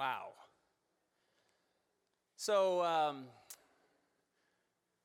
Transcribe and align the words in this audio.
Wow. 0.00 0.28
So, 2.36 2.82
um, 2.82 3.24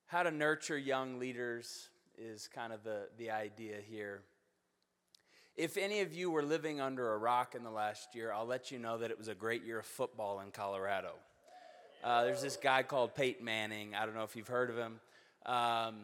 how 0.06 0.22
to 0.22 0.30
nurture 0.30 0.78
young 0.78 1.18
leaders 1.18 1.90
is 2.16 2.48
kind 2.48 2.72
of 2.72 2.82
the, 2.82 3.08
the 3.18 3.30
idea 3.30 3.74
here. 3.86 4.22
If 5.54 5.76
any 5.76 6.00
of 6.00 6.14
you 6.14 6.30
were 6.30 6.42
living 6.42 6.80
under 6.80 7.12
a 7.12 7.18
rock 7.18 7.54
in 7.54 7.62
the 7.62 7.70
last 7.70 8.14
year, 8.14 8.32
I'll 8.32 8.46
let 8.46 8.70
you 8.70 8.78
know 8.78 8.96
that 8.96 9.10
it 9.10 9.18
was 9.18 9.28
a 9.28 9.34
great 9.34 9.66
year 9.66 9.80
of 9.80 9.84
football 9.84 10.40
in 10.40 10.50
Colorado. 10.50 11.12
Uh, 12.02 12.24
there's 12.24 12.40
this 12.40 12.56
guy 12.56 12.82
called 12.82 13.14
Peyton 13.14 13.44
Manning. 13.44 13.94
I 13.94 14.06
don't 14.06 14.14
know 14.14 14.24
if 14.24 14.34
you've 14.34 14.48
heard 14.48 14.70
of 14.70 14.78
him. 14.78 15.00
Um, 15.44 15.96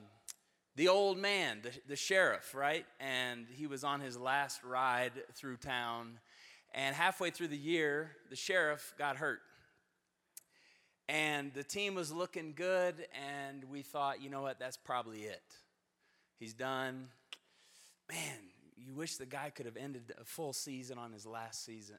the 0.77 0.89
old 0.89 1.17
man, 1.17 1.61
the, 1.63 1.71
the 1.89 1.97
sheriff, 1.97 2.55
right? 2.55 2.85
And 3.01 3.47
he 3.57 3.67
was 3.67 3.85
on 3.85 4.01
his 4.01 4.19
last 4.19 4.63
ride 4.63 5.13
through 5.33 5.57
town. 5.57 6.19
And 6.75 6.95
halfway 6.95 7.31
through 7.31 7.49
the 7.49 7.57
year, 7.57 8.13
the 8.31 8.37
sheriff 8.37 8.95
got 8.99 9.17
hurt. 9.17 9.41
And 11.09 11.53
the 11.53 11.65
team 11.65 11.95
was 11.95 12.11
looking 12.13 12.55
good, 12.55 13.07
and 13.13 13.65
we 13.65 13.83
thought, 13.83 14.23
you 14.23 14.31
know 14.31 14.41
what, 14.41 14.59
that's 14.59 14.79
probably 14.79 15.21
it. 15.21 15.43
He's 16.39 16.55
done. 16.55 17.09
Man, 18.11 18.39
you 18.77 18.95
wish 18.95 19.17
the 19.17 19.27
guy 19.27 19.51
could 19.51 19.67
have 19.67 19.77
ended 19.77 20.15
a 20.21 20.25
full 20.25 20.53
season 20.53 20.99
on 20.99 21.13
his 21.13 21.27
last 21.27 21.65
season. 21.65 21.97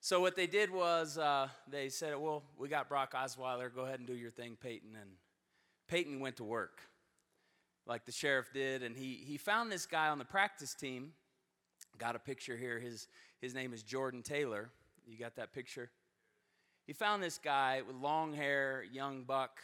So 0.00 0.20
what 0.20 0.34
they 0.34 0.46
did 0.46 0.70
was 0.72 1.18
uh, 1.18 1.48
they 1.70 1.88
said, 1.88 2.16
well, 2.18 2.42
we 2.58 2.68
got 2.68 2.88
Brock 2.88 3.12
Osweiler. 3.12 3.72
Go 3.72 3.82
ahead 3.82 3.98
and 3.98 4.08
do 4.08 4.14
your 4.14 4.30
thing, 4.30 4.56
Peyton. 4.60 4.96
And 5.00 5.10
Peyton 5.86 6.18
went 6.18 6.36
to 6.38 6.44
work 6.44 6.80
like 7.86 8.04
the 8.04 8.12
sheriff 8.12 8.52
did, 8.52 8.82
and 8.82 8.96
he, 8.96 9.22
he 9.24 9.36
found 9.36 9.70
this 9.70 9.86
guy 9.86 10.08
on 10.08 10.18
the 10.18 10.24
practice 10.24 10.74
team. 10.74 11.12
Got 11.98 12.16
a 12.16 12.18
picture 12.18 12.56
here. 12.56 12.78
His, 12.78 13.06
his 13.42 13.54
name 13.54 13.74
is 13.74 13.82
Jordan 13.82 14.22
Taylor. 14.22 14.70
You 15.06 15.18
got 15.18 15.36
that 15.36 15.52
picture? 15.52 15.90
He 16.86 16.92
found 16.92 17.22
this 17.22 17.38
guy 17.38 17.82
with 17.86 17.96
long 17.96 18.32
hair, 18.32 18.84
young 18.90 19.24
buck, 19.24 19.60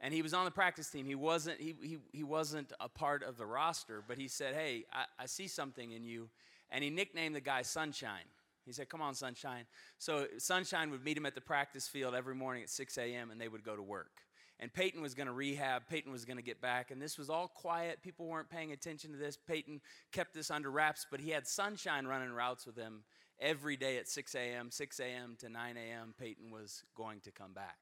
and 0.00 0.14
he 0.14 0.22
was 0.22 0.34
on 0.34 0.44
the 0.44 0.50
practice 0.50 0.88
team. 0.88 1.06
He 1.06 1.14
wasn't, 1.14 1.60
he, 1.60 1.74
he, 1.82 1.98
he 2.12 2.22
wasn't 2.22 2.72
a 2.78 2.88
part 2.88 3.22
of 3.22 3.36
the 3.36 3.46
roster, 3.46 4.04
but 4.06 4.18
he 4.18 4.28
said, 4.28 4.54
Hey, 4.54 4.84
I, 4.92 5.04
I 5.18 5.26
see 5.26 5.48
something 5.48 5.90
in 5.90 6.04
you. 6.04 6.28
And 6.70 6.84
he 6.84 6.90
nicknamed 6.90 7.34
the 7.34 7.40
guy 7.40 7.62
Sunshine. 7.62 8.28
He 8.64 8.72
said, 8.72 8.88
Come 8.90 9.00
on, 9.00 9.14
Sunshine. 9.14 9.64
So 9.98 10.26
Sunshine 10.36 10.90
would 10.90 11.02
meet 11.02 11.16
him 11.16 11.26
at 11.26 11.34
the 11.34 11.40
practice 11.40 11.88
field 11.88 12.14
every 12.14 12.34
morning 12.34 12.62
at 12.62 12.68
6 12.68 12.98
a.m., 12.98 13.30
and 13.30 13.40
they 13.40 13.48
would 13.48 13.64
go 13.64 13.74
to 13.74 13.82
work. 13.82 14.20
And 14.60 14.72
Peyton 14.72 15.00
was 15.00 15.14
going 15.14 15.28
to 15.28 15.32
rehab. 15.32 15.82
Peyton 15.88 16.10
was 16.10 16.24
going 16.24 16.36
to 16.36 16.42
get 16.42 16.60
back. 16.60 16.90
And 16.90 17.00
this 17.00 17.16
was 17.16 17.30
all 17.30 17.48
quiet. 17.48 18.02
People 18.02 18.26
weren't 18.26 18.50
paying 18.50 18.72
attention 18.72 19.12
to 19.12 19.16
this. 19.16 19.36
Peyton 19.36 19.80
kept 20.12 20.34
this 20.34 20.50
under 20.50 20.70
wraps, 20.70 21.06
but 21.10 21.20
he 21.20 21.30
had 21.30 21.46
Sunshine 21.46 22.06
running 22.06 22.32
routes 22.32 22.66
with 22.66 22.76
him 22.76 23.04
every 23.40 23.76
day 23.76 23.98
at 23.98 24.08
6 24.08 24.34
a.m., 24.34 24.70
6 24.70 25.00
a.m. 25.00 25.36
to 25.38 25.48
9 25.48 25.76
a.m. 25.76 26.14
Peyton 26.18 26.50
was 26.50 26.82
going 26.96 27.20
to 27.20 27.30
come 27.30 27.52
back. 27.52 27.78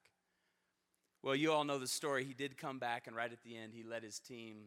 Well, 1.23 1.35
you 1.35 1.53
all 1.53 1.65
know 1.65 1.79
the 1.79 1.89
story. 1.89 2.25
He 2.25 2.35
did 2.35 2.59
come 2.59 2.79
back, 2.79 3.07
and 3.07 3.17
right 3.17 3.33
at 3.33 3.43
the 3.43 3.57
end, 3.57 3.73
he 3.75 3.83
led 3.83 4.03
his 4.03 4.19
team 4.19 4.67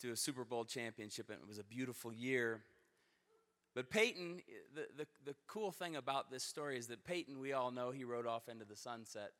to 0.00 0.10
a 0.10 0.16
Super 0.16 0.44
Bowl 0.44 0.64
championship, 0.64 1.30
and 1.30 1.38
it 1.40 1.48
was 1.48 1.58
a 1.58 1.64
beautiful 1.64 2.12
year. 2.12 2.62
But 3.74 3.90
Peyton, 3.90 4.42
the, 4.74 4.86
the, 4.96 5.06
the 5.24 5.34
cool 5.46 5.72
thing 5.72 5.96
about 5.96 6.30
this 6.30 6.44
story 6.44 6.76
is 6.78 6.88
that 6.88 7.04
Peyton, 7.04 7.40
we 7.40 7.52
all 7.52 7.70
know, 7.70 7.90
he 7.90 8.04
rode 8.04 8.26
off 8.26 8.48
into 8.48 8.64
the 8.64 8.76
sunset. 8.76 9.30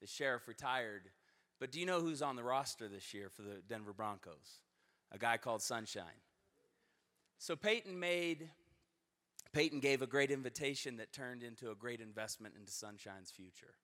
The 0.00 0.06
sheriff 0.06 0.48
retired. 0.48 1.10
But 1.58 1.72
do 1.72 1.80
you 1.80 1.86
know 1.86 2.00
who's 2.00 2.22
on 2.22 2.36
the 2.36 2.42
roster 2.44 2.88
this 2.88 3.14
year 3.14 3.28
for 3.28 3.42
the 3.42 3.62
Denver 3.68 3.92
Broncos? 3.92 4.60
A 5.12 5.18
guy 5.18 5.36
called 5.36 5.62
Sunshine. 5.62 6.20
So 7.38 7.56
Peyton 7.56 7.98
made, 7.98 8.50
Peyton 9.52 9.80
gave 9.80 10.02
a 10.02 10.06
great 10.06 10.30
invitation 10.30 10.96
that 10.98 11.12
turned 11.12 11.42
into 11.42 11.70
a 11.70 11.74
great 11.74 12.00
investment 12.00 12.54
into 12.58 12.72
Sunshine's 12.72 13.30
future 13.30 13.74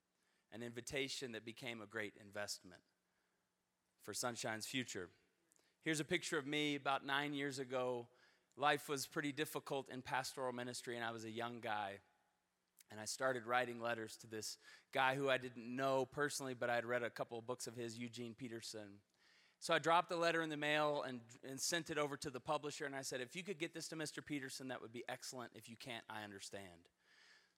an 0.52 0.62
invitation 0.62 1.32
that 1.32 1.44
became 1.44 1.80
a 1.80 1.86
great 1.86 2.12
investment 2.20 2.82
for 4.02 4.12
Sunshine's 4.12 4.66
future. 4.66 5.08
Here's 5.84 6.00
a 6.00 6.04
picture 6.04 6.38
of 6.38 6.46
me 6.46 6.76
about 6.76 7.06
nine 7.06 7.34
years 7.34 7.58
ago. 7.58 8.06
Life 8.56 8.88
was 8.88 9.06
pretty 9.06 9.32
difficult 9.32 9.88
in 9.88 10.02
pastoral 10.02 10.52
ministry, 10.52 10.96
and 10.96 11.04
I 11.04 11.10
was 11.10 11.24
a 11.24 11.30
young 11.30 11.60
guy. 11.60 12.00
And 12.92 13.00
I 13.00 13.06
started 13.06 13.46
writing 13.46 13.80
letters 13.80 14.18
to 14.18 14.26
this 14.26 14.58
guy 14.92 15.14
who 15.14 15.30
I 15.30 15.38
didn't 15.38 15.74
know 15.74 16.04
personally, 16.04 16.52
but 16.54 16.68
I'd 16.68 16.84
read 16.84 17.02
a 17.02 17.08
couple 17.08 17.38
of 17.38 17.46
books 17.46 17.66
of 17.66 17.74
his, 17.74 17.98
Eugene 17.98 18.34
Peterson. 18.36 19.00
So 19.60 19.72
I 19.72 19.78
dropped 19.78 20.10
the 20.10 20.16
letter 20.16 20.42
in 20.42 20.50
the 20.50 20.56
mail 20.56 21.02
and, 21.08 21.20
and 21.48 21.58
sent 21.58 21.88
it 21.88 21.96
over 21.96 22.16
to 22.18 22.28
the 22.28 22.40
publisher, 22.40 22.84
and 22.84 22.94
I 22.94 23.02
said, 23.02 23.22
if 23.22 23.34
you 23.34 23.42
could 23.42 23.58
get 23.58 23.72
this 23.72 23.88
to 23.88 23.96
Mr. 23.96 24.24
Peterson, 24.24 24.68
that 24.68 24.82
would 24.82 24.92
be 24.92 25.04
excellent. 25.08 25.52
If 25.54 25.70
you 25.70 25.76
can't, 25.76 26.04
I 26.10 26.22
understand. 26.22 26.66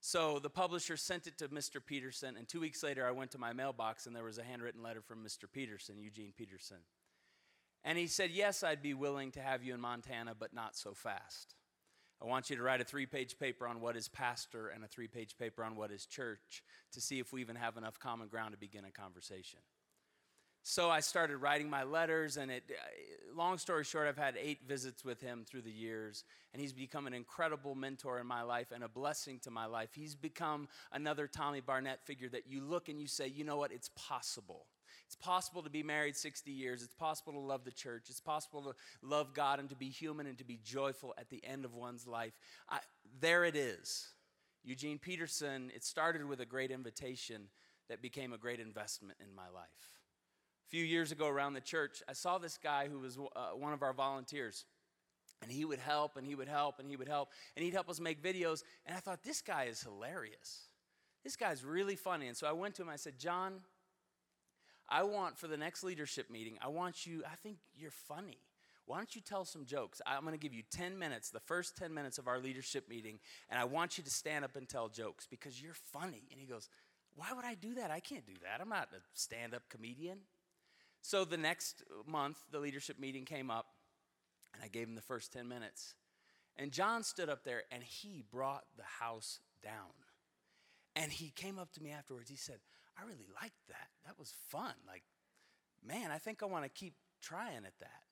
So 0.00 0.38
the 0.38 0.50
publisher 0.50 0.98
sent 0.98 1.26
it 1.26 1.38
to 1.38 1.48
Mr. 1.48 1.84
Peterson, 1.84 2.36
and 2.36 2.46
two 2.46 2.60
weeks 2.60 2.82
later, 2.82 3.06
I 3.06 3.10
went 3.10 3.30
to 3.32 3.38
my 3.38 3.54
mailbox 3.54 4.06
and 4.06 4.14
there 4.14 4.22
was 4.22 4.38
a 4.38 4.44
handwritten 4.44 4.82
letter 4.82 5.00
from 5.00 5.24
Mr. 5.24 5.50
Peterson, 5.50 5.98
Eugene 5.98 6.32
Peterson. 6.36 6.76
And 7.84 7.96
he 7.96 8.06
said, 8.06 8.30
Yes, 8.30 8.62
I'd 8.62 8.82
be 8.82 8.94
willing 8.94 9.30
to 9.32 9.40
have 9.40 9.64
you 9.64 9.72
in 9.72 9.80
Montana, 9.80 10.34
but 10.38 10.52
not 10.52 10.76
so 10.76 10.92
fast. 10.92 11.54
I 12.22 12.26
want 12.26 12.50
you 12.50 12.56
to 12.56 12.62
write 12.62 12.80
a 12.80 12.84
three 12.84 13.06
page 13.06 13.38
paper 13.38 13.66
on 13.66 13.80
what 13.80 13.96
is 13.96 14.08
pastor 14.08 14.68
and 14.68 14.84
a 14.84 14.88
three 14.88 15.08
page 15.08 15.36
paper 15.36 15.64
on 15.64 15.76
what 15.76 15.90
is 15.90 16.06
church 16.06 16.62
to 16.92 17.00
see 17.00 17.18
if 17.18 17.32
we 17.32 17.40
even 17.40 17.56
have 17.56 17.76
enough 17.76 17.98
common 17.98 18.28
ground 18.28 18.52
to 18.52 18.58
begin 18.58 18.84
a 18.84 18.90
conversation. 18.90 19.60
So 20.66 20.88
I 20.88 21.00
started 21.00 21.36
writing 21.36 21.68
my 21.68 21.82
letters, 21.82 22.38
and 22.38 22.50
it, 22.50 22.64
uh, 22.70 23.36
long 23.36 23.58
story 23.58 23.84
short, 23.84 24.08
I've 24.08 24.16
had 24.16 24.34
eight 24.40 24.60
visits 24.66 25.04
with 25.04 25.20
him 25.20 25.44
through 25.46 25.60
the 25.60 25.70
years, 25.70 26.24
and 26.54 26.62
he's 26.62 26.72
become 26.72 27.06
an 27.06 27.12
incredible 27.12 27.74
mentor 27.74 28.18
in 28.18 28.26
my 28.26 28.40
life 28.40 28.68
and 28.74 28.82
a 28.82 28.88
blessing 28.88 29.38
to 29.40 29.50
my 29.50 29.66
life. 29.66 29.90
He's 29.92 30.14
become 30.14 30.68
another 30.90 31.26
Tommy 31.26 31.60
Barnett 31.60 32.02
figure 32.06 32.30
that 32.30 32.46
you 32.48 32.62
look 32.62 32.88
and 32.88 32.98
you 32.98 33.06
say, 33.06 33.28
you 33.28 33.44
know 33.44 33.58
what, 33.58 33.72
it's 33.72 33.90
possible. 33.94 34.64
It's 35.14 35.24
possible 35.24 35.62
to 35.62 35.70
be 35.70 35.84
married 35.84 36.16
60 36.16 36.50
years. 36.50 36.82
It's 36.82 36.92
possible 36.92 37.34
to 37.34 37.38
love 37.38 37.64
the 37.64 37.70
church. 37.70 38.06
It's 38.08 38.20
possible 38.20 38.62
to 38.62 38.74
love 39.00 39.32
God 39.32 39.60
and 39.60 39.68
to 39.68 39.76
be 39.76 39.88
human 39.88 40.26
and 40.26 40.36
to 40.38 40.44
be 40.44 40.58
joyful 40.64 41.14
at 41.16 41.30
the 41.30 41.40
end 41.44 41.64
of 41.64 41.72
one's 41.72 42.04
life. 42.04 42.32
I, 42.68 42.80
there 43.20 43.44
it 43.44 43.54
is. 43.54 44.08
Eugene 44.64 44.98
Peterson, 44.98 45.70
it 45.72 45.84
started 45.84 46.26
with 46.26 46.40
a 46.40 46.44
great 46.44 46.72
invitation 46.72 47.42
that 47.88 48.02
became 48.02 48.32
a 48.32 48.38
great 48.38 48.58
investment 48.58 49.16
in 49.20 49.32
my 49.32 49.48
life. 49.54 49.68
A 50.66 50.68
few 50.68 50.82
years 50.82 51.12
ago 51.12 51.28
around 51.28 51.52
the 51.52 51.60
church, 51.60 52.02
I 52.08 52.12
saw 52.12 52.38
this 52.38 52.58
guy 52.58 52.88
who 52.88 52.98
was 52.98 53.16
uh, 53.16 53.50
one 53.50 53.72
of 53.72 53.82
our 53.82 53.92
volunteers. 53.92 54.64
And 55.42 55.52
he 55.52 55.64
would 55.64 55.78
help 55.78 56.16
and 56.16 56.26
he 56.26 56.34
would 56.34 56.48
help 56.48 56.80
and 56.80 56.90
he 56.90 56.96
would 56.96 57.06
help 57.06 57.28
and 57.54 57.64
he'd 57.64 57.74
help 57.74 57.88
us 57.88 58.00
make 58.00 58.20
videos. 58.20 58.64
And 58.84 58.96
I 58.96 59.00
thought, 59.00 59.22
this 59.22 59.42
guy 59.42 59.64
is 59.64 59.80
hilarious. 59.80 60.70
This 61.22 61.36
guy's 61.36 61.64
really 61.64 61.94
funny. 61.94 62.26
And 62.26 62.36
so 62.36 62.48
I 62.48 62.52
went 62.52 62.74
to 62.76 62.82
him, 62.82 62.88
I 62.88 62.96
said, 62.96 63.16
John, 63.16 63.60
I 64.94 65.02
want 65.02 65.36
for 65.36 65.48
the 65.48 65.56
next 65.56 65.82
leadership 65.82 66.30
meeting, 66.30 66.56
I 66.62 66.68
want 66.68 67.04
you, 67.04 67.24
I 67.26 67.34
think 67.42 67.56
you're 67.76 67.90
funny. 67.90 68.38
Why 68.86 68.98
don't 68.98 69.12
you 69.16 69.20
tell 69.20 69.44
some 69.44 69.64
jokes? 69.64 70.00
I'm 70.06 70.20
going 70.20 70.34
to 70.34 70.38
give 70.38 70.54
you 70.54 70.62
10 70.70 70.96
minutes, 70.96 71.30
the 71.30 71.40
first 71.40 71.76
10 71.76 71.92
minutes 71.92 72.18
of 72.18 72.28
our 72.28 72.38
leadership 72.38 72.88
meeting, 72.88 73.18
and 73.50 73.58
I 73.58 73.64
want 73.64 73.98
you 73.98 74.04
to 74.04 74.10
stand 74.10 74.44
up 74.44 74.54
and 74.54 74.68
tell 74.68 74.88
jokes 74.88 75.26
because 75.28 75.60
you're 75.60 75.74
funny. 75.74 76.22
And 76.30 76.38
he 76.38 76.46
goes, 76.46 76.68
Why 77.16 77.32
would 77.34 77.44
I 77.44 77.54
do 77.54 77.74
that? 77.74 77.90
I 77.90 77.98
can't 77.98 78.24
do 78.24 78.34
that. 78.44 78.60
I'm 78.60 78.68
not 78.68 78.90
a 78.92 79.00
stand 79.14 79.52
up 79.52 79.62
comedian. 79.68 80.18
So 81.02 81.24
the 81.24 81.38
next 81.38 81.82
month, 82.06 82.36
the 82.52 82.60
leadership 82.60 83.00
meeting 83.00 83.24
came 83.24 83.50
up, 83.50 83.66
and 84.54 84.62
I 84.62 84.68
gave 84.68 84.86
him 84.86 84.94
the 84.94 85.02
first 85.02 85.32
10 85.32 85.48
minutes. 85.48 85.94
And 86.56 86.70
John 86.70 87.02
stood 87.02 87.28
up 87.28 87.42
there 87.42 87.64
and 87.72 87.82
he 87.82 88.22
brought 88.30 88.62
the 88.76 88.84
house 89.00 89.40
down. 89.60 89.72
And 90.94 91.10
he 91.10 91.30
came 91.30 91.58
up 91.58 91.72
to 91.72 91.82
me 91.82 91.90
afterwards. 91.90 92.30
He 92.30 92.36
said, 92.36 92.60
I 92.98 93.02
really 93.02 93.26
liked 93.42 93.66
that. 93.68 93.88
That 94.06 94.18
was 94.18 94.32
fun. 94.48 94.74
Like, 94.86 95.02
man, 95.86 96.10
I 96.10 96.18
think 96.18 96.42
I 96.42 96.46
want 96.46 96.64
to 96.64 96.68
keep 96.68 96.94
trying 97.20 97.64
at 97.64 97.78
that. 97.80 98.04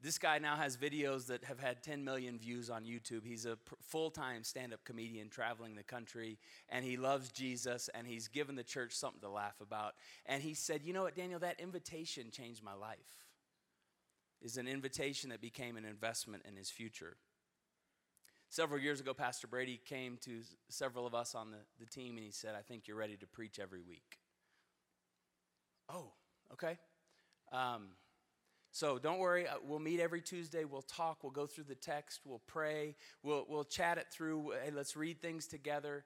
This 0.00 0.18
guy 0.18 0.38
now 0.38 0.54
has 0.54 0.76
videos 0.76 1.26
that 1.26 1.42
have 1.44 1.58
had 1.58 1.82
10 1.82 2.04
million 2.04 2.38
views 2.38 2.70
on 2.70 2.84
YouTube. 2.84 3.24
He's 3.24 3.46
a 3.46 3.58
full 3.82 4.10
time 4.10 4.44
stand 4.44 4.72
up 4.72 4.84
comedian 4.84 5.28
traveling 5.28 5.74
the 5.74 5.82
country, 5.82 6.38
and 6.68 6.84
he 6.84 6.96
loves 6.96 7.32
Jesus, 7.32 7.90
and 7.94 8.06
he's 8.06 8.28
given 8.28 8.54
the 8.54 8.62
church 8.62 8.92
something 8.92 9.20
to 9.22 9.28
laugh 9.28 9.60
about. 9.60 9.94
And 10.26 10.40
he 10.40 10.54
said, 10.54 10.82
You 10.84 10.92
know 10.92 11.02
what, 11.02 11.16
Daniel, 11.16 11.40
that 11.40 11.58
invitation 11.58 12.30
changed 12.30 12.62
my 12.62 12.74
life. 12.74 13.26
Is 14.40 14.56
an 14.56 14.68
invitation 14.68 15.30
that 15.30 15.40
became 15.40 15.76
an 15.76 15.84
investment 15.84 16.44
in 16.46 16.54
his 16.54 16.70
future. 16.70 17.16
Several 18.58 18.80
years 18.80 18.98
ago, 18.98 19.14
Pastor 19.14 19.46
Brady 19.46 19.80
came 19.84 20.18
to 20.22 20.40
several 20.68 21.06
of 21.06 21.14
us 21.14 21.36
on 21.36 21.52
the, 21.52 21.58
the 21.78 21.86
team 21.86 22.16
and 22.16 22.24
he 22.24 22.32
said, 22.32 22.56
I 22.58 22.60
think 22.60 22.88
you're 22.88 22.96
ready 22.96 23.16
to 23.18 23.24
preach 23.24 23.60
every 23.60 23.80
week. 23.80 24.18
Oh, 25.88 26.10
okay. 26.52 26.76
Um, 27.52 27.90
so 28.72 28.98
don't 28.98 29.20
worry, 29.20 29.46
uh, 29.46 29.58
we'll 29.64 29.78
meet 29.78 30.00
every 30.00 30.20
Tuesday. 30.20 30.64
We'll 30.64 30.82
talk, 30.82 31.22
we'll 31.22 31.30
go 31.30 31.46
through 31.46 31.66
the 31.68 31.76
text, 31.76 32.22
we'll 32.24 32.42
pray, 32.48 32.96
we'll, 33.22 33.46
we'll 33.48 33.62
chat 33.62 33.96
it 33.96 34.06
through. 34.10 34.54
Hey, 34.64 34.72
let's 34.72 34.96
read 34.96 35.22
things 35.22 35.46
together. 35.46 36.04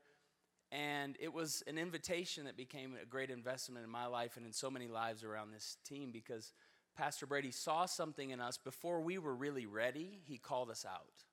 And 0.71 1.17
it 1.21 1.33
was 1.33 1.63
an 1.67 1.79
invitation 1.79 2.45
that 2.45 2.59
became 2.59 2.97
a 3.03 3.07
great 3.07 3.31
investment 3.31 3.83
in 3.83 3.91
my 3.91 4.05
life 4.05 4.37
and 4.37 4.45
in 4.45 4.53
so 4.53 4.71
many 4.71 4.89
lives 4.89 5.25
around 5.25 5.53
this 5.53 5.79
team 5.89 6.11
because 6.13 6.53
Pastor 6.99 7.25
Brady 7.25 7.51
saw 7.51 7.87
something 7.87 8.29
in 8.29 8.43
us 8.43 8.59
before 8.59 9.01
we 9.01 9.17
were 9.17 9.35
really 9.35 9.65
ready. 9.65 10.21
He 10.27 10.37
called 10.37 10.69
us 10.69 10.85
out. 10.85 11.25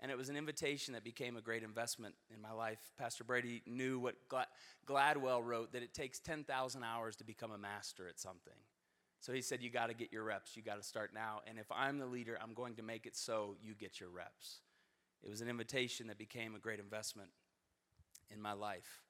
And 0.00 0.10
it 0.10 0.18
was 0.18 0.28
an 0.28 0.36
invitation 0.36 0.92
that 0.94 1.04
became 1.04 1.36
a 1.36 1.40
great 1.40 1.62
investment 1.62 2.14
in 2.32 2.40
my 2.40 2.52
life. 2.52 2.78
Pastor 2.98 3.24
Brady 3.24 3.62
knew 3.66 3.98
what 3.98 4.14
Gladwell 4.86 5.42
wrote 5.42 5.72
that 5.72 5.82
it 5.82 5.94
takes 5.94 6.18
10,000 6.18 6.84
hours 6.84 7.16
to 7.16 7.24
become 7.24 7.50
a 7.50 7.58
master 7.58 8.06
at 8.06 8.20
something. 8.20 8.52
So 9.20 9.32
he 9.32 9.40
said, 9.40 9.62
You 9.62 9.70
got 9.70 9.86
to 9.86 9.94
get 9.94 10.12
your 10.12 10.24
reps. 10.24 10.56
You 10.56 10.62
got 10.62 10.76
to 10.76 10.82
start 10.82 11.12
now. 11.14 11.40
And 11.48 11.58
if 11.58 11.66
I'm 11.72 11.98
the 11.98 12.06
leader, 12.06 12.38
I'm 12.42 12.52
going 12.52 12.74
to 12.76 12.82
make 12.82 13.06
it 13.06 13.16
so 13.16 13.56
you 13.62 13.74
get 13.74 13.98
your 13.98 14.10
reps. 14.10 14.60
It 15.22 15.30
was 15.30 15.40
an 15.40 15.48
invitation 15.48 16.08
that 16.08 16.18
became 16.18 16.54
a 16.54 16.58
great 16.60 16.78
investment 16.78 17.30
in 18.30 18.40
my 18.40 18.52
life. 18.52 19.02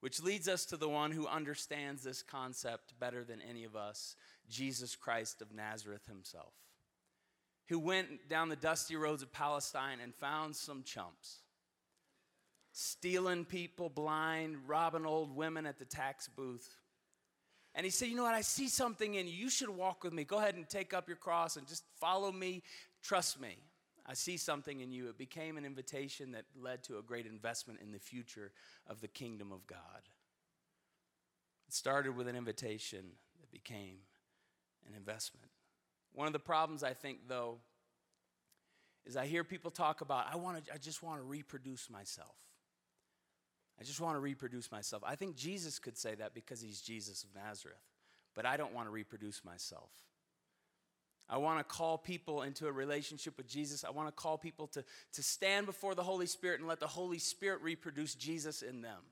Which 0.00 0.22
leads 0.22 0.48
us 0.48 0.66
to 0.66 0.76
the 0.76 0.88
one 0.88 1.10
who 1.10 1.26
understands 1.26 2.02
this 2.02 2.22
concept 2.22 2.98
better 3.00 3.24
than 3.24 3.40
any 3.40 3.64
of 3.64 3.74
us 3.74 4.14
Jesus 4.48 4.94
Christ 4.94 5.42
of 5.42 5.54
Nazareth 5.54 6.06
himself, 6.06 6.52
who 7.68 7.78
went 7.78 8.28
down 8.28 8.48
the 8.48 8.56
dusty 8.56 8.96
roads 8.96 9.22
of 9.22 9.32
Palestine 9.32 9.98
and 10.02 10.14
found 10.14 10.54
some 10.54 10.82
chumps, 10.82 11.38
stealing 12.72 13.44
people 13.44 13.88
blind, 13.88 14.56
robbing 14.66 15.06
old 15.06 15.34
women 15.34 15.66
at 15.66 15.78
the 15.78 15.84
tax 15.84 16.28
booth. 16.28 16.76
And 17.74 17.84
he 17.84 17.90
said, 17.90 18.08
You 18.08 18.16
know 18.16 18.22
what? 18.22 18.34
I 18.34 18.40
see 18.40 18.68
something 18.68 19.14
in 19.14 19.26
you. 19.26 19.34
You 19.34 19.50
should 19.50 19.68
walk 19.68 20.04
with 20.04 20.12
me. 20.12 20.24
Go 20.24 20.38
ahead 20.38 20.54
and 20.54 20.68
take 20.68 20.94
up 20.94 21.08
your 21.08 21.16
cross 21.16 21.56
and 21.56 21.66
just 21.66 21.84
follow 22.00 22.32
me. 22.32 22.62
Trust 23.02 23.40
me. 23.40 23.56
I 24.08 24.14
see 24.14 24.36
something 24.36 24.80
in 24.80 24.92
you. 24.92 25.08
It 25.08 25.18
became 25.18 25.56
an 25.58 25.64
invitation 25.64 26.30
that 26.32 26.44
led 26.58 26.84
to 26.84 26.98
a 26.98 27.02
great 27.02 27.26
investment 27.26 27.80
in 27.82 27.90
the 27.90 27.98
future 27.98 28.52
of 28.86 29.00
the 29.00 29.08
kingdom 29.08 29.50
of 29.50 29.66
God. 29.66 30.08
It 31.68 31.74
started 31.74 32.16
with 32.16 32.28
an 32.28 32.36
invitation 32.36 33.04
that 33.40 33.50
became 33.50 33.98
an 34.86 34.94
investment. 34.96 35.50
One 36.16 36.26
of 36.26 36.32
the 36.32 36.38
problems 36.38 36.82
I 36.82 36.94
think 36.94 37.28
though 37.28 37.58
is 39.04 39.18
I 39.18 39.26
hear 39.26 39.44
people 39.44 39.70
talk 39.70 40.00
about 40.00 40.26
I 40.32 40.36
want 40.36 40.64
to 40.64 40.72
I 40.72 40.78
just 40.78 41.02
want 41.02 41.20
to 41.20 41.22
reproduce 41.22 41.90
myself. 41.90 42.34
I 43.78 43.84
just 43.84 44.00
want 44.00 44.16
to 44.16 44.20
reproduce 44.20 44.72
myself. 44.72 45.02
I 45.06 45.14
think 45.14 45.36
Jesus 45.36 45.78
could 45.78 45.98
say 45.98 46.14
that 46.14 46.34
because 46.34 46.62
he's 46.62 46.80
Jesus 46.80 47.22
of 47.22 47.34
Nazareth. 47.34 47.76
But 48.34 48.46
I 48.46 48.56
don't 48.56 48.72
want 48.72 48.86
to 48.86 48.90
reproduce 48.90 49.44
myself. 49.44 49.90
I 51.28 51.36
want 51.36 51.58
to 51.58 51.64
call 51.64 51.98
people 51.98 52.42
into 52.42 52.66
a 52.66 52.72
relationship 52.72 53.36
with 53.36 53.46
Jesus. 53.46 53.84
I 53.84 53.90
want 53.90 54.08
to 54.08 54.12
call 54.12 54.38
people 54.38 54.68
to, 54.68 54.82
to 55.12 55.22
stand 55.22 55.66
before 55.66 55.94
the 55.94 56.02
Holy 56.02 56.26
Spirit 56.26 56.60
and 56.60 56.68
let 56.68 56.80
the 56.80 56.86
Holy 56.86 57.18
Spirit 57.18 57.60
reproduce 57.60 58.14
Jesus 58.14 58.62
in 58.62 58.80
them. 58.80 59.02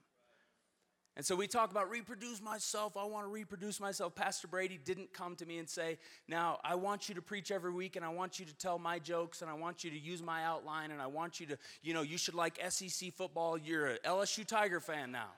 And 1.17 1.25
so 1.25 1.37
we 1.37 1.47
talk 1.47 1.71
about 1.71 1.91
reproduce 1.91 2.43
myself. 2.43 2.97
I 2.97 3.05
want 3.05 3.25
to 3.25 3.31
reproduce 3.31 3.79
myself. 3.79 4.17
Pastor 4.17 4.49
Brady 4.49 4.81
didn't 4.85 5.13
come 5.13 5.37
to 5.37 5.47
me 5.47 5.59
and 5.59 5.69
say, 5.69 5.99
Now, 6.27 6.59
I 6.65 6.75
want 6.75 7.09
you 7.09 7.15
to 7.15 7.23
preach 7.23 7.53
every 7.53 7.73
week 7.73 7.95
and 7.95 8.05
I 8.05 8.09
want 8.09 8.41
you 8.41 8.45
to 8.47 8.55
tell 8.55 8.81
my 8.81 8.99
jokes 8.99 9.41
and 9.41 9.49
I 9.49 9.55
want 9.55 9.85
you 9.85 9.91
to 9.91 9.99
use 9.99 10.23
my 10.23 10.45
outline 10.45 10.91
and 10.91 11.01
I 11.01 11.07
want 11.07 11.39
you 11.39 11.47
to, 11.47 11.59
you 11.83 11.95
know, 11.95 12.03
you 12.03 12.19
should 12.19 12.35
like 12.35 12.59
SEC 12.69 13.13
football. 13.13 13.57
You're 13.57 13.93
a 13.93 13.99
LSU 14.01 14.45
Tiger 14.45 14.81
fan 14.81 15.13
now. 15.13 15.31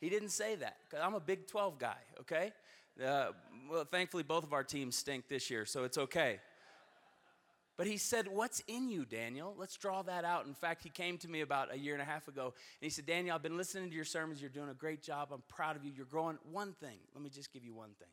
He 0.00 0.10
didn't 0.10 0.30
say 0.30 0.56
that 0.56 0.76
because 0.84 1.04
I'm 1.04 1.14
a 1.14 1.20
Big 1.20 1.46
12 1.46 1.78
guy, 1.78 1.96
okay? 2.20 2.52
Uh, 3.02 3.28
well, 3.70 3.84
thankfully, 3.84 4.24
both 4.24 4.44
of 4.44 4.52
our 4.52 4.64
teams 4.64 4.96
stink 4.96 5.28
this 5.28 5.48
year, 5.48 5.64
so 5.64 5.84
it's 5.84 5.96
okay. 5.96 6.40
But 7.76 7.86
he 7.86 7.96
said, 7.96 8.28
What's 8.28 8.60
in 8.68 8.88
you, 8.88 9.04
Daniel? 9.04 9.54
Let's 9.58 9.76
draw 9.76 10.02
that 10.02 10.24
out. 10.24 10.46
In 10.46 10.54
fact, 10.54 10.82
he 10.82 10.90
came 10.90 11.18
to 11.18 11.28
me 11.28 11.40
about 11.40 11.72
a 11.72 11.78
year 11.78 11.94
and 11.94 12.02
a 12.02 12.06
half 12.06 12.28
ago 12.28 12.46
and 12.46 12.52
he 12.80 12.90
said, 12.90 13.06
Daniel, 13.06 13.34
I've 13.34 13.42
been 13.42 13.56
listening 13.56 13.90
to 13.90 13.96
your 13.96 14.04
sermons. 14.04 14.40
You're 14.40 14.50
doing 14.50 14.70
a 14.70 14.74
great 14.74 15.02
job. 15.02 15.28
I'm 15.32 15.42
proud 15.48 15.76
of 15.76 15.84
you. 15.84 15.92
You're 15.94 16.06
growing. 16.06 16.38
One 16.50 16.72
thing, 16.72 16.98
let 17.14 17.22
me 17.22 17.30
just 17.30 17.52
give 17.52 17.64
you 17.64 17.74
one 17.74 17.90
thing. 17.98 18.08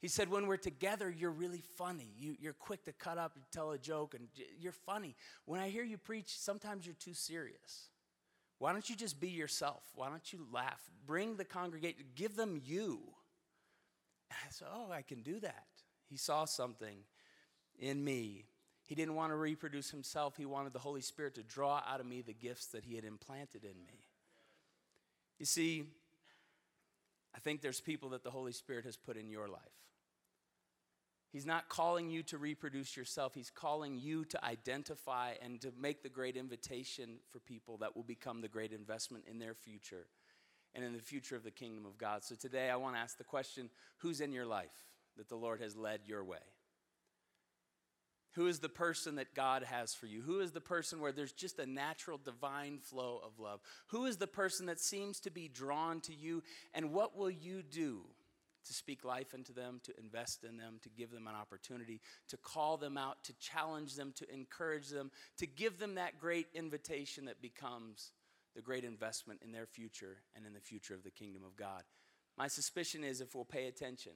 He 0.00 0.08
said, 0.08 0.30
When 0.30 0.46
we're 0.46 0.56
together, 0.56 1.10
you're 1.10 1.30
really 1.30 1.62
funny. 1.76 2.08
You, 2.18 2.36
are 2.48 2.54
quick 2.54 2.84
to 2.84 2.92
cut 2.92 3.18
up 3.18 3.36
and 3.36 3.44
tell 3.52 3.72
a 3.72 3.78
joke, 3.78 4.14
and 4.14 4.28
you're 4.58 4.72
funny. 4.72 5.14
When 5.44 5.60
I 5.60 5.68
hear 5.68 5.84
you 5.84 5.98
preach, 5.98 6.38
sometimes 6.38 6.86
you're 6.86 6.94
too 6.94 7.14
serious. 7.14 7.90
Why 8.58 8.72
don't 8.72 8.88
you 8.88 8.96
just 8.96 9.20
be 9.20 9.28
yourself? 9.28 9.82
Why 9.94 10.08
don't 10.08 10.32
you 10.32 10.46
laugh? 10.52 10.80
Bring 11.06 11.36
the 11.36 11.44
congregation, 11.44 12.04
give 12.14 12.36
them 12.36 12.60
you. 12.64 13.00
And 14.30 14.38
I 14.46 14.50
said, 14.50 14.68
Oh, 14.72 14.90
I 14.90 15.02
can 15.02 15.22
do 15.22 15.40
that. 15.40 15.66
He 16.08 16.16
saw 16.16 16.44
something 16.44 16.98
in 17.78 18.02
me 18.02 18.46
he 18.90 18.96
didn't 18.96 19.14
want 19.14 19.30
to 19.30 19.36
reproduce 19.36 19.88
himself. 19.92 20.36
He 20.36 20.44
wanted 20.44 20.72
the 20.72 20.80
Holy 20.80 21.00
Spirit 21.00 21.36
to 21.36 21.44
draw 21.44 21.80
out 21.88 22.00
of 22.00 22.06
me 22.06 22.22
the 22.22 22.32
gifts 22.32 22.66
that 22.66 22.84
he 22.84 22.96
had 22.96 23.04
implanted 23.04 23.62
in 23.62 23.84
me. 23.86 24.00
You 25.38 25.46
see, 25.46 25.84
I 27.32 27.38
think 27.38 27.62
there's 27.62 27.80
people 27.80 28.08
that 28.08 28.24
the 28.24 28.32
Holy 28.32 28.50
Spirit 28.50 28.84
has 28.86 28.96
put 28.96 29.16
in 29.16 29.30
your 29.30 29.46
life. 29.46 29.60
He's 31.32 31.46
not 31.46 31.68
calling 31.68 32.10
you 32.10 32.24
to 32.24 32.38
reproduce 32.38 32.96
yourself. 32.96 33.32
He's 33.32 33.48
calling 33.48 33.96
you 33.96 34.24
to 34.24 34.44
identify 34.44 35.34
and 35.40 35.60
to 35.60 35.72
make 35.80 36.02
the 36.02 36.08
great 36.08 36.36
invitation 36.36 37.18
for 37.30 37.38
people 37.38 37.76
that 37.76 37.94
will 37.94 38.02
become 38.02 38.40
the 38.40 38.48
great 38.48 38.72
investment 38.72 39.22
in 39.30 39.38
their 39.38 39.54
future 39.54 40.08
and 40.74 40.84
in 40.84 40.94
the 40.94 40.98
future 40.98 41.36
of 41.36 41.44
the 41.44 41.52
kingdom 41.52 41.86
of 41.86 41.96
God. 41.96 42.24
So 42.24 42.34
today 42.34 42.70
I 42.70 42.74
want 42.74 42.96
to 42.96 43.00
ask 43.00 43.18
the 43.18 43.22
question 43.22 43.70
who's 43.98 44.20
in 44.20 44.32
your 44.32 44.46
life 44.46 44.88
that 45.16 45.28
the 45.28 45.36
Lord 45.36 45.60
has 45.60 45.76
led 45.76 46.00
your 46.06 46.24
way? 46.24 46.38
Who 48.34 48.46
is 48.46 48.60
the 48.60 48.68
person 48.68 49.16
that 49.16 49.34
God 49.34 49.64
has 49.64 49.92
for 49.92 50.06
you? 50.06 50.22
Who 50.22 50.40
is 50.40 50.52
the 50.52 50.60
person 50.60 51.00
where 51.00 51.12
there's 51.12 51.32
just 51.32 51.58
a 51.58 51.66
natural 51.66 52.18
divine 52.18 52.78
flow 52.78 53.20
of 53.24 53.38
love? 53.40 53.60
Who 53.88 54.06
is 54.06 54.18
the 54.18 54.28
person 54.28 54.66
that 54.66 54.80
seems 54.80 55.18
to 55.20 55.30
be 55.30 55.48
drawn 55.48 56.00
to 56.02 56.14
you? 56.14 56.42
And 56.72 56.92
what 56.92 57.16
will 57.16 57.30
you 57.30 57.62
do 57.62 58.02
to 58.66 58.72
speak 58.72 59.04
life 59.04 59.34
into 59.34 59.52
them, 59.52 59.80
to 59.84 59.92
invest 59.98 60.44
in 60.48 60.58
them, 60.58 60.78
to 60.82 60.88
give 60.90 61.10
them 61.10 61.26
an 61.26 61.34
opportunity, 61.34 62.00
to 62.28 62.36
call 62.36 62.76
them 62.76 62.96
out, 62.96 63.24
to 63.24 63.32
challenge 63.40 63.94
them, 63.94 64.12
to 64.16 64.32
encourage 64.32 64.88
them, 64.88 65.10
to 65.38 65.46
give 65.46 65.78
them 65.78 65.94
that 65.94 66.20
great 66.20 66.46
invitation 66.54 67.24
that 67.24 67.40
becomes 67.40 68.12
the 68.54 68.62
great 68.62 68.84
investment 68.84 69.40
in 69.42 69.50
their 69.50 69.66
future 69.66 70.18
and 70.36 70.46
in 70.46 70.52
the 70.52 70.60
future 70.60 70.94
of 70.94 71.02
the 71.02 71.10
kingdom 71.10 71.42
of 71.44 71.56
God? 71.56 71.82
My 72.36 72.48
suspicion 72.48 73.02
is 73.02 73.20
if 73.20 73.34
we'll 73.34 73.44
pay 73.44 73.66
attention 73.66 74.12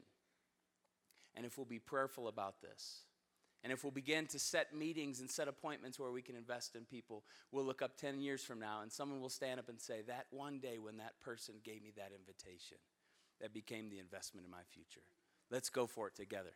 and 1.34 1.44
if 1.44 1.56
we'll 1.58 1.66
be 1.66 1.78
prayerful 1.78 2.28
about 2.28 2.60
this 2.60 3.04
and 3.64 3.72
if 3.72 3.82
we'll 3.82 3.90
begin 3.90 4.26
to 4.26 4.38
set 4.38 4.76
meetings 4.76 5.20
and 5.20 5.30
set 5.30 5.48
appointments 5.48 5.98
where 5.98 6.12
we 6.12 6.20
can 6.20 6.36
invest 6.36 6.76
in 6.76 6.84
people, 6.84 7.24
we'll 7.50 7.64
look 7.64 7.80
up 7.80 7.96
10 7.96 8.20
years 8.20 8.44
from 8.44 8.60
now 8.60 8.82
and 8.82 8.92
someone 8.92 9.22
will 9.22 9.30
stand 9.30 9.58
up 9.58 9.70
and 9.70 9.80
say, 9.80 10.02
That 10.06 10.26
one 10.30 10.58
day 10.60 10.78
when 10.78 10.98
that 10.98 11.18
person 11.22 11.54
gave 11.64 11.82
me 11.82 11.90
that 11.96 12.12
invitation, 12.16 12.76
that 13.40 13.54
became 13.54 13.88
the 13.88 13.98
investment 13.98 14.44
in 14.44 14.50
my 14.50 14.62
future. 14.70 15.00
Let's 15.50 15.70
go 15.70 15.86
for 15.86 16.08
it 16.08 16.14
together. 16.14 16.52